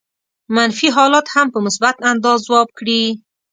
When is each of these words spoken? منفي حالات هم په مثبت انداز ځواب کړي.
منفي 0.55 0.87
حالات 0.95 1.27
هم 1.33 1.47
په 1.53 1.59
مثبت 1.65 1.95
انداز 2.11 2.39
ځواب 2.47 2.67
کړي. 2.79 3.03